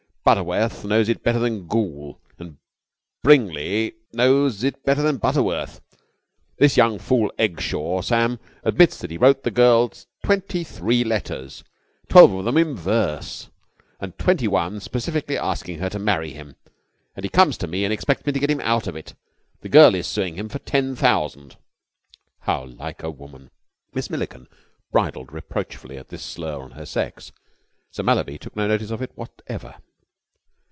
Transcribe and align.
Butterworth 0.23 0.85
knows 0.85 1.09
it 1.09 1.23
better 1.23 1.39
than 1.39 1.65
Goole, 1.67 2.21
and 2.37 2.57
Brigney 3.25 3.93
knows 4.13 4.63
it 4.63 4.83
better 4.85 5.01
than 5.01 5.17
Butterworth. 5.17 5.81
This 6.59 6.77
young 6.77 6.99
fool, 6.99 7.33
Eggshaw, 7.39 8.03
Sam, 8.03 8.39
admits 8.63 8.99
that 8.99 9.09
he 9.09 9.17
wrote 9.17 9.41
the 9.41 9.49
girl 9.49 9.91
twenty 10.23 10.63
three 10.63 11.03
letters, 11.03 11.63
twelve 12.07 12.31
of 12.33 12.45
them 12.45 12.55
in 12.55 12.75
verse, 12.75 13.49
and 13.99 14.15
twenty 14.19 14.47
one 14.47 14.79
specifically 14.79 15.39
asking 15.39 15.79
her 15.79 15.89
to 15.89 15.97
marry 15.97 16.33
him, 16.33 16.55
and 17.15 17.23
he 17.25 17.29
comes 17.29 17.57
to 17.57 17.65
me 17.65 17.83
and 17.83 17.91
expects 17.91 18.23
me 18.23 18.31
to 18.31 18.39
get 18.39 18.51
him 18.51 18.61
out 18.61 18.85
of 18.85 18.95
it. 18.95 19.15
The 19.61 19.69
girl 19.69 19.95
is 19.95 20.05
suing 20.05 20.35
him 20.35 20.49
for 20.49 20.59
ten 20.59 20.95
thousand." 20.95 21.55
"How 22.41 22.65
like 22.67 23.01
a 23.01 23.09
woman!" 23.09 23.49
Miss 23.95 24.11
Milliken 24.11 24.47
bridled 24.91 25.33
reproachfully 25.33 25.97
at 25.97 26.09
this 26.09 26.21
slur 26.23 26.61
on 26.61 26.71
her 26.73 26.85
sex. 26.85 27.31
Sir 27.89 28.03
Mallaby 28.03 28.37
took 28.37 28.55
no 28.55 28.67
notice 28.67 28.91
of 28.91 29.01
it 29.01 29.11
whatever. 29.15 29.77